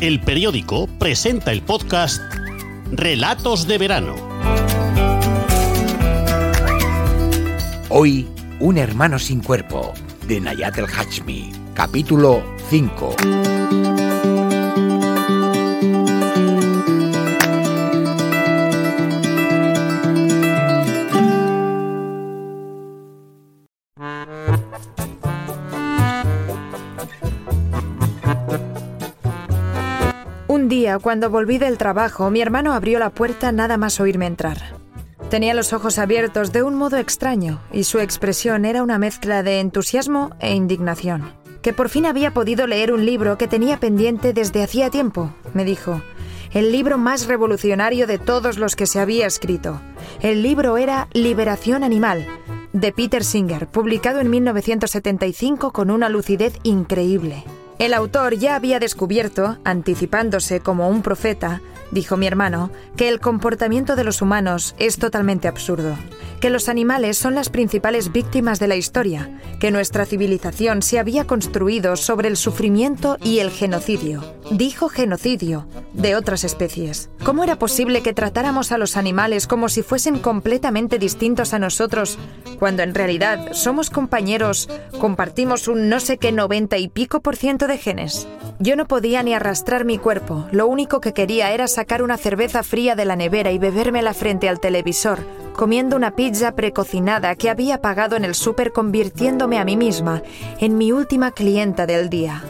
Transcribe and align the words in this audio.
El 0.00 0.18
periódico 0.18 0.86
presenta 0.98 1.52
el 1.52 1.60
podcast 1.60 2.22
Relatos 2.90 3.66
de 3.66 3.76
verano. 3.76 4.14
Hoy, 7.90 8.26
Un 8.60 8.78
hermano 8.78 9.18
sin 9.18 9.42
cuerpo, 9.42 9.92
de 10.26 10.40
Nayat 10.40 10.78
el 10.78 10.86
Hachmi, 10.86 11.52
capítulo 11.74 12.42
5. 12.70 13.16
Día, 30.70 30.98
cuando 30.98 31.28
volví 31.28 31.58
del 31.58 31.76
trabajo, 31.76 32.30
mi 32.30 32.40
hermano 32.40 32.72
abrió 32.72 32.98
la 32.98 33.10
puerta 33.10 33.52
nada 33.52 33.76
más 33.76 34.00
oírme 34.00 34.26
entrar. 34.26 34.56
Tenía 35.28 35.52
los 35.52 35.74
ojos 35.74 35.98
abiertos 35.98 36.52
de 36.52 36.62
un 36.62 36.76
modo 36.76 36.96
extraño 36.96 37.60
y 37.72 37.84
su 37.84 37.98
expresión 37.98 38.64
era 38.64 38.82
una 38.82 38.98
mezcla 38.98 39.42
de 39.42 39.60
entusiasmo 39.60 40.30
e 40.40 40.54
indignación. 40.54 41.32
Que 41.60 41.74
por 41.74 41.90
fin 41.90 42.06
había 42.06 42.32
podido 42.32 42.66
leer 42.66 42.92
un 42.92 43.04
libro 43.04 43.36
que 43.36 43.48
tenía 43.48 43.78
pendiente 43.78 44.32
desde 44.32 44.62
hacía 44.62 44.88
tiempo, 44.88 45.34
me 45.52 45.64
dijo. 45.64 46.00
El 46.52 46.72
libro 46.72 46.98
más 46.98 47.26
revolucionario 47.26 48.06
de 48.06 48.18
todos 48.18 48.56
los 48.56 48.76
que 48.76 48.86
se 48.86 49.00
había 49.00 49.26
escrito. 49.26 49.80
El 50.22 50.42
libro 50.42 50.78
era 50.78 51.08
Liberación 51.12 51.84
Animal, 51.84 52.26
de 52.72 52.92
Peter 52.92 53.24
Singer, 53.24 53.66
publicado 53.66 54.20
en 54.20 54.30
1975 54.30 55.72
con 55.72 55.90
una 55.90 56.08
lucidez 56.08 56.54
increíble. 56.62 57.44
El 57.80 57.94
autor 57.94 58.34
ya 58.36 58.56
había 58.56 58.78
descubierto, 58.78 59.56
anticipándose 59.64 60.60
como 60.60 60.90
un 60.90 61.00
profeta, 61.00 61.62
dijo 61.90 62.18
mi 62.18 62.26
hermano, 62.26 62.70
que 62.94 63.08
el 63.08 63.20
comportamiento 63.20 63.96
de 63.96 64.04
los 64.04 64.20
humanos 64.20 64.74
es 64.78 64.98
totalmente 64.98 65.48
absurdo, 65.48 65.96
que 66.42 66.50
los 66.50 66.68
animales 66.68 67.16
son 67.16 67.34
las 67.34 67.48
principales 67.48 68.12
víctimas 68.12 68.60
de 68.60 68.68
la 68.68 68.76
historia, 68.76 69.30
que 69.60 69.70
nuestra 69.70 70.04
civilización 70.04 70.82
se 70.82 70.98
había 70.98 71.26
construido 71.26 71.96
sobre 71.96 72.28
el 72.28 72.36
sufrimiento 72.36 73.16
y 73.24 73.38
el 73.38 73.50
genocidio. 73.50 74.39
Dijo 74.50 74.88
genocidio 74.88 75.68
de 75.92 76.16
otras 76.16 76.42
especies. 76.42 77.08
¿Cómo 77.24 77.44
era 77.44 77.56
posible 77.56 78.02
que 78.02 78.12
tratáramos 78.12 78.72
a 78.72 78.78
los 78.78 78.96
animales 78.96 79.46
como 79.46 79.68
si 79.68 79.82
fuesen 79.82 80.18
completamente 80.18 80.98
distintos 80.98 81.54
a 81.54 81.60
nosotros, 81.60 82.18
cuando 82.58 82.82
en 82.82 82.92
realidad 82.92 83.52
somos 83.52 83.90
compañeros, 83.90 84.68
compartimos 84.98 85.68
un 85.68 85.88
no 85.88 86.00
sé 86.00 86.18
qué 86.18 86.32
noventa 86.32 86.78
y 86.78 86.88
pico 86.88 87.20
por 87.20 87.36
ciento 87.36 87.68
de 87.68 87.78
genes? 87.78 88.26
Yo 88.58 88.74
no 88.74 88.86
podía 88.86 89.22
ni 89.22 89.34
arrastrar 89.34 89.84
mi 89.84 89.98
cuerpo, 89.98 90.46
lo 90.50 90.66
único 90.66 91.00
que 91.00 91.12
quería 91.12 91.52
era 91.52 91.68
sacar 91.68 92.02
una 92.02 92.16
cerveza 92.16 92.64
fría 92.64 92.96
de 92.96 93.04
la 93.04 93.14
nevera 93.14 93.52
y 93.52 93.58
bebérmela 93.58 94.14
frente 94.14 94.48
al 94.48 94.58
televisor, 94.58 95.20
comiendo 95.54 95.94
una 95.94 96.16
pizza 96.16 96.56
precocinada 96.56 97.36
que 97.36 97.50
había 97.50 97.80
pagado 97.80 98.16
en 98.16 98.24
el 98.24 98.34
súper 98.34 98.72
convirtiéndome 98.72 99.58
a 99.58 99.64
mí 99.64 99.76
misma 99.76 100.22
en 100.58 100.76
mi 100.76 100.90
última 100.90 101.30
clienta 101.30 101.86
del 101.86 102.10
día. 102.10 102.42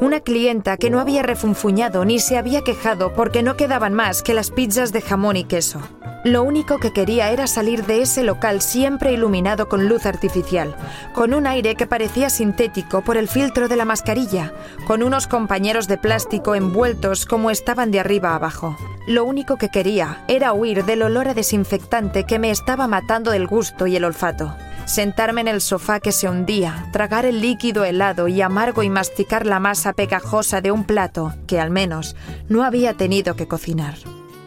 Una 0.00 0.20
clienta 0.20 0.76
que 0.76 0.90
no 0.90 1.00
había 1.00 1.24
refunfuñado 1.24 2.04
ni 2.04 2.20
se 2.20 2.38
había 2.38 2.62
quejado 2.62 3.12
porque 3.14 3.42
no 3.42 3.56
quedaban 3.56 3.94
más 3.94 4.22
que 4.22 4.32
las 4.32 4.52
pizzas 4.52 4.92
de 4.92 5.00
jamón 5.00 5.36
y 5.36 5.42
queso. 5.42 5.80
Lo 6.24 6.44
único 6.44 6.78
que 6.78 6.92
quería 6.92 7.32
era 7.32 7.48
salir 7.48 7.84
de 7.84 8.02
ese 8.02 8.22
local 8.22 8.60
siempre 8.60 9.12
iluminado 9.12 9.68
con 9.68 9.88
luz 9.88 10.06
artificial, 10.06 10.76
con 11.14 11.34
un 11.34 11.48
aire 11.48 11.74
que 11.74 11.88
parecía 11.88 12.30
sintético 12.30 13.02
por 13.02 13.16
el 13.16 13.26
filtro 13.26 13.66
de 13.66 13.74
la 13.74 13.84
mascarilla, 13.84 14.52
con 14.86 15.02
unos 15.02 15.26
compañeros 15.26 15.88
de 15.88 15.98
plástico 15.98 16.54
envueltos 16.54 17.26
como 17.26 17.50
estaban 17.50 17.90
de 17.90 17.98
arriba 17.98 18.36
abajo. 18.36 18.76
Lo 19.08 19.24
único 19.24 19.56
que 19.56 19.68
quería 19.68 20.22
era 20.28 20.52
huir 20.52 20.84
del 20.84 21.02
olor 21.02 21.26
a 21.26 21.34
desinfectante 21.34 22.22
que 22.22 22.38
me 22.38 22.52
estaba 22.52 22.86
matando 22.86 23.32
el 23.32 23.48
gusto 23.48 23.88
y 23.88 23.96
el 23.96 24.04
olfato. 24.04 24.54
Sentarme 24.88 25.42
en 25.42 25.48
el 25.48 25.60
sofá 25.60 26.00
que 26.00 26.12
se 26.12 26.30
hundía, 26.30 26.88
tragar 26.92 27.26
el 27.26 27.42
líquido 27.42 27.84
helado 27.84 28.26
y 28.26 28.40
amargo 28.40 28.82
y 28.82 28.88
masticar 28.88 29.44
la 29.44 29.60
masa 29.60 29.92
pegajosa 29.92 30.62
de 30.62 30.72
un 30.72 30.84
plato 30.84 31.34
que 31.46 31.60
al 31.60 31.70
menos 31.70 32.16
no 32.48 32.64
había 32.64 32.94
tenido 32.94 33.36
que 33.36 33.46
cocinar. 33.46 33.96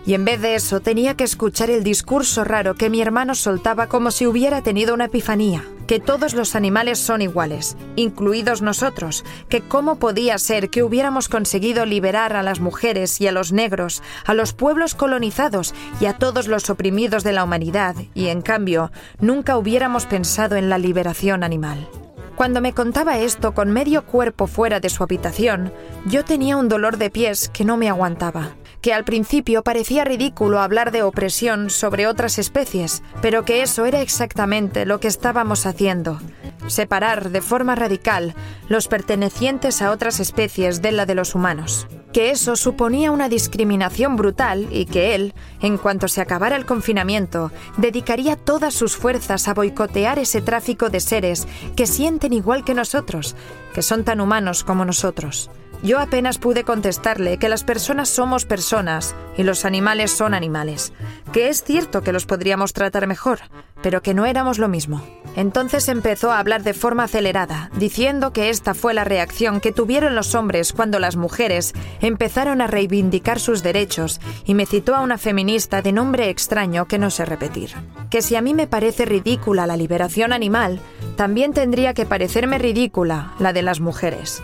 Y 0.06 0.16
en 0.16 0.26
vez 0.26 0.42
de 0.42 0.56
eso 0.56 0.80
tenía 0.80 1.16
que 1.16 1.24
escuchar 1.24 1.70
el 1.70 1.84
discurso 1.84 2.44
raro 2.44 2.74
que 2.74 2.90
mi 2.90 3.02
hermano 3.02 3.36
soltaba 3.36 3.88
como 3.88 4.10
si 4.10 4.26
hubiera 4.26 4.64
tenido 4.64 4.96
una 4.96 5.06
epifanía, 5.06 5.64
que 5.86 6.00
todos 6.00 6.34
los 6.34 6.56
animales 6.56 6.98
son 6.98 7.22
iguales, 7.22 7.78
incluidos 7.96 8.64
nosotros, 8.64 9.24
que 9.48 9.62
cómo 9.62 9.98
podía 9.98 10.40
ser 10.40 10.70
que 10.70 10.82
hubiéramos 10.82 11.30
conseguido 11.30 11.86
liberar 11.86 12.36
a 12.36 12.42
las 12.42 12.60
mujeres 12.60 13.22
y 13.22 13.28
a 13.28 13.32
los 13.32 13.52
negros, 13.52 14.02
a 14.26 14.34
los 14.34 14.54
pueblos 14.54 14.96
colonizados 14.96 15.76
y 16.00 16.06
a 16.06 16.18
todos 16.18 16.48
los 16.48 16.70
oprimidos 16.72 17.24
de 17.24 17.34
la 17.34 17.44
humanidad, 17.44 17.96
y 18.16 18.28
en 18.28 18.42
cambio 18.42 18.92
nunca 19.20 19.56
hubiéramos 19.56 20.08
pensado 20.08 20.56
en 20.56 20.70
la 20.70 20.80
liberación 20.80 21.44
animal. 21.44 21.88
Cuando 22.36 22.60
me 22.60 22.74
contaba 22.74 23.20
esto 23.20 23.54
con 23.54 23.70
medio 23.70 24.04
cuerpo 24.06 24.48
fuera 24.48 24.80
de 24.80 24.90
su 24.90 25.04
habitación, 25.04 25.72
yo 26.08 26.26
tenía 26.26 26.58
un 26.58 26.70
dolor 26.70 26.98
de 26.98 27.12
pies 27.12 27.50
que 27.50 27.66
no 27.66 27.78
me 27.78 27.88
aguantaba 27.88 28.56
que 28.81 28.94
al 28.94 29.03
principio 29.03 29.64
parecía 29.64 30.03
ridículo 30.03 30.59
hablar 30.59 30.92
de 30.92 31.03
opresión 31.03 31.69
sobre 31.69 32.08
otras 32.08 32.40
especies, 32.40 33.03
pero 33.22 33.46
que 33.46 33.62
eso 33.62 33.86
era 33.86 34.02
exactamente 34.02 34.86
lo 34.86 35.00
que 35.00 35.08
estábamos 35.08 35.66
haciendo. 35.66 36.19
Separar 36.68 37.30
de 37.30 37.41
forma 37.41 37.75
radical 37.75 38.34
los 38.70 38.88
pertenecientes 38.88 39.81
a 39.81 39.91
otras 39.91 40.20
especies 40.20 40.81
de 40.81 40.91
la 40.91 41.06
de 41.06 41.16
los 41.16 41.36
humanos. 41.36 41.88
Que 42.14 42.31
eso 42.31 42.56
suponía 42.56 43.12
una 43.12 43.30
discriminación 43.30 44.16
brutal 44.16 44.68
y 44.70 44.86
que 44.86 45.16
él, 45.16 45.34
en 45.62 45.78
cuanto 45.78 46.08
se 46.08 46.22
acabara 46.22 46.56
el 46.56 46.66
confinamiento, 46.66 47.52
dedicaría 47.78 48.36
todas 48.36 48.74
sus 48.74 48.97
fuerzas 48.97 49.47
a 49.47 49.53
boicotear 49.53 50.20
ese 50.20 50.41
tráfico 50.41 50.90
de 50.90 51.00
seres 51.00 51.47
que 51.75 51.88
sienten 51.88 52.34
igual 52.34 52.66
que 52.66 52.74
nosotros, 52.74 53.36
que 53.74 53.81
son 53.81 54.03
tan 54.03 54.20
humanos 54.20 54.64
como 54.64 54.86
nosotros. 54.86 55.50
Yo 55.84 56.00
apenas 56.00 56.38
pude 56.38 56.64
contestarle 56.64 57.38
que 57.38 57.50
las 57.50 57.64
personas 57.64 58.08
somos 58.08 58.46
personas 58.46 59.16
y 59.36 59.44
los 59.44 59.66
animales 59.66 60.12
son 60.12 60.36
animales, 60.36 60.94
que 61.34 61.50
es 61.50 61.64
cierto 61.64 62.03
que 62.03 62.12
los 62.12 62.28
podríamos 62.28 62.74
tratar 62.74 63.08
mejor, 63.08 63.40
pero 63.81 64.03
que 64.03 64.14
no 64.14 64.28
éramos 64.28 64.59
lo 64.59 64.68
mismo. 64.68 65.03
Entonces 65.36 65.88
empezó 65.88 66.31
a 66.31 66.38
hablar 66.38 66.62
de 66.62 66.75
forma 66.75 67.06
acelerada, 67.06 67.72
diciendo 67.78 68.31
que 68.31 68.50
esta 68.50 68.75
fue 68.75 68.94
la 68.94 69.06
reacción 69.06 69.59
que 69.59 69.72
tuvieron 69.72 70.14
los 70.14 70.36
hombres 70.36 70.72
cuando 70.72 71.00
las 71.00 71.16
mujeres 71.16 71.74
empezaron 72.00 72.62
a 72.62 72.68
reivindicar 72.68 73.40
sus 73.40 73.64
derechos 73.64 74.22
y 74.46 74.53
me 74.53 74.68
citó 74.68 74.96
a 74.96 75.02
una 75.02 75.18
feminista 75.18 75.81
de 75.81 75.94
nombre 75.94 76.30
extraño 76.30 76.86
que 76.86 77.00
no 77.00 77.09
sé 77.09 77.25
repetir. 77.25 77.72
Que 78.12 78.22
si 78.22 78.36
a 78.36 78.41
mí 78.41 78.53
me 78.53 78.68
parece 78.68 79.06
ridícula 79.06 79.66
la 79.66 79.78
liberación 79.78 80.31
animal, 80.31 80.80
también 81.16 81.53
tendría 81.53 81.96
que 81.96 82.06
parecerme 82.06 82.59
ridícula 82.59 83.34
la 83.40 83.52
de 83.52 83.64
las 83.64 83.80
mujeres. 83.80 84.44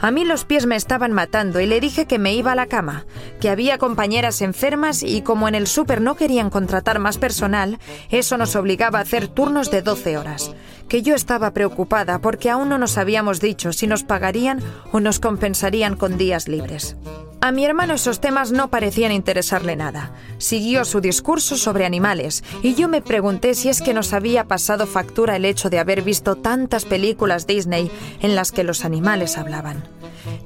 A 0.00 0.10
mí 0.12 0.24
los 0.24 0.44
pies 0.44 0.66
me 0.66 0.76
estaban 0.76 1.12
matando 1.12 1.60
y 1.60 1.66
le 1.66 1.80
dije 1.80 2.06
que 2.06 2.18
me 2.18 2.32
iba 2.32 2.52
a 2.52 2.54
la 2.54 2.66
cama, 2.66 3.04
que 3.40 3.50
había 3.50 3.78
compañeras 3.78 4.42
enfermas 4.42 5.02
y 5.02 5.22
como 5.22 5.48
en 5.48 5.56
el 5.56 5.66
súper 5.66 6.00
no 6.00 6.14
querían 6.14 6.50
contratar 6.50 7.00
más 7.00 7.18
personal, 7.18 7.78
eso 8.08 8.38
nos 8.38 8.54
obligaba 8.54 9.00
a 9.00 9.02
hacer 9.02 9.26
turnos 9.26 9.72
de 9.72 9.82
12 9.82 10.16
horas, 10.16 10.54
que 10.88 11.02
yo 11.02 11.16
estaba 11.16 11.52
preocupada 11.52 12.20
porque 12.20 12.48
aún 12.48 12.68
no 12.68 12.78
nos 12.78 12.96
habíamos 12.96 13.40
dicho 13.40 13.72
si 13.72 13.88
nos 13.88 14.04
pagarían 14.04 14.60
o 14.92 15.00
nos 15.00 15.18
compensarían 15.18 15.96
con 15.96 16.16
días 16.16 16.46
libres. 16.46 16.96
A 17.40 17.52
mi 17.52 17.64
hermano 17.64 17.94
esos 17.94 18.20
temas 18.20 18.50
no 18.50 18.68
parecían 18.68 19.12
interesarle 19.12 19.76
nada. 19.76 20.12
Siguió 20.38 20.84
su 20.84 21.00
discurso 21.00 21.56
sobre 21.56 21.86
animales 21.86 22.42
y 22.62 22.74
yo 22.74 22.88
me 22.88 23.00
pregunté 23.00 23.54
si 23.54 23.68
es 23.68 23.80
que 23.80 23.94
nos 23.94 24.12
había 24.12 24.44
pasado 24.44 24.88
factura 24.88 25.36
el 25.36 25.44
hecho 25.44 25.70
de 25.70 25.78
haber 25.78 26.02
visto 26.02 26.34
tantas 26.34 26.84
películas 26.84 27.46
Disney 27.46 27.92
en 28.20 28.34
las 28.34 28.50
que 28.50 28.64
los 28.64 28.84
animales 28.84 29.38
hablaban. 29.38 29.84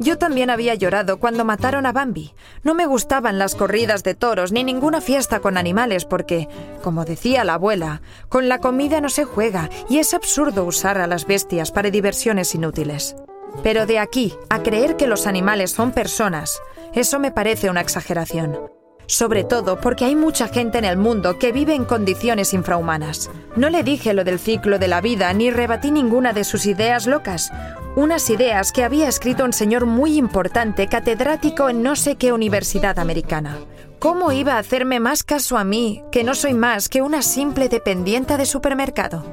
Yo 0.01 0.19
también 0.19 0.51
había 0.51 0.75
llorado 0.75 1.19
cuando 1.19 1.47
mataron 1.47 1.87
a 1.87 1.93
Bambi. 1.93 2.35
No 2.63 2.75
me 2.75 2.85
gustaban 2.85 3.39
las 3.39 3.55
corridas 3.55 4.03
de 4.03 4.15
toros 4.15 4.53
ni 4.53 4.63
ninguna 4.63 5.01
fiesta 5.01 5.41
con 5.41 5.57
animales 5.57 6.05
porque, 6.05 6.47
como 6.83 7.07
decía 7.07 7.43
la 7.45 7.55
abuela, 7.55 8.03
con 8.29 8.51
la 8.51 8.59
comida 8.59 9.01
no 9.01 9.09
se 9.09 9.25
juega 9.25 9.71
y 9.89 9.99
es 9.99 10.13
absurdo 10.13 10.65
usar 10.65 10.99
a 10.99 11.07
las 11.07 11.27
bestias 11.27 11.73
para 11.73 11.91
diversiones 11.91 12.55
inútiles. 12.55 13.17
Pero 13.63 13.87
de 13.87 13.99
aquí 13.99 14.35
a 14.51 14.63
creer 14.63 14.97
que 14.97 15.07
los 15.07 15.27
animales 15.27 15.73
son 15.73 15.93
personas, 15.93 16.61
eso 16.95 17.19
me 17.19 17.31
parece 17.31 17.71
una 17.71 17.81
exageración. 17.81 18.59
Sobre 19.07 19.45
todo 19.45 19.79
porque 19.81 20.05
hay 20.05 20.17
mucha 20.17 20.49
gente 20.49 20.79
en 20.79 20.85
el 20.85 20.97
mundo 20.97 21.39
que 21.39 21.53
vive 21.53 21.75
en 21.75 21.85
condiciones 21.85 22.55
infrahumanas. 22.55 23.31
No 23.57 23.69
le 23.69 23.83
dije 23.83 24.15
lo 24.15 24.25
del 24.25 24.39
ciclo 24.39 24.79
de 24.79 24.89
la 24.89 25.01
vida 25.01 25.33
ni 25.33 25.51
rebatí 25.51 25.91
ninguna 25.91 26.33
de 26.33 26.45
sus 26.45 26.67
ideas 26.67 27.07
locas. 27.07 27.51
Unas 27.97 28.31
ideas 28.31 28.73
que 28.73 28.85
había 28.85 29.09
escrito 29.09 29.45
un 29.45 29.53
señor 29.53 29.87
muy 29.87 30.17
importante, 30.17 30.87
catedrático 30.87 31.69
en 31.69 31.83
no 31.83 31.97
sé 31.97 32.17
qué 32.17 32.33
universidad 32.33 32.99
americana. 32.99 33.59
¿Cómo 33.99 34.33
iba 34.33 34.55
a 34.55 34.59
hacerme 34.59 34.99
más 34.99 35.23
caso 35.23 35.59
a 35.59 35.65
mí, 35.65 36.03
que 36.11 36.25
no 36.25 36.35
soy 36.35 36.55
más 36.55 36.89
que 36.89 37.03
una 37.03 37.23
simple 37.23 37.69
dependiente 37.69 38.37
de 38.37 38.47
supermercado? 38.47 39.25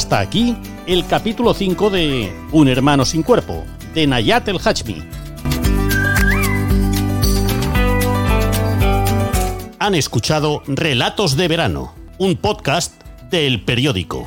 Hasta 0.00 0.20
aquí 0.20 0.56
el 0.86 1.06
capítulo 1.06 1.52
5 1.52 1.90
de 1.90 2.32
Un 2.52 2.68
hermano 2.68 3.04
sin 3.04 3.22
cuerpo, 3.22 3.66
de 3.92 4.06
Nayat 4.06 4.48
el 4.48 4.58
Hachmi. 4.58 5.02
Han 9.78 9.94
escuchado 9.94 10.62
Relatos 10.66 11.36
de 11.36 11.48
Verano, 11.48 11.94
un 12.16 12.36
podcast 12.36 12.94
del 13.28 13.62
periódico. 13.62 14.26